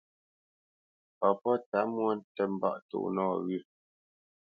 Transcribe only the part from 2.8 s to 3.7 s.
tó nɔwyə́.